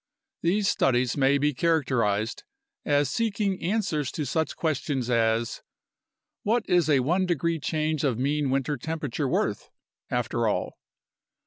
These 0.41 0.67
studies 0.67 1.15
may 1.15 1.37
be 1.37 1.53
characterized 1.53 2.43
as 2.83 3.07
seeking 3.07 3.61
answers 3.61 4.11
to 4.13 4.25
such 4.25 4.55
questions 4.55 5.11
as 5.11 5.61
"What 6.41 6.67
is 6.67 6.89
a 6.89 7.01
1 7.01 7.27
degree 7.27 7.59
change 7.59 8.03
of 8.03 8.17
mean 8.17 8.49
winter 8.49 8.77
temperature 8.77 9.27
worth, 9.27 9.69
after 10.09 10.47
all?" 10.47 10.79